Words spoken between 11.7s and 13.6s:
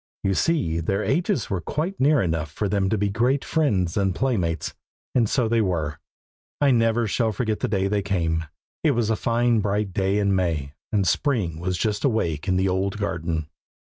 just awake in the old garden.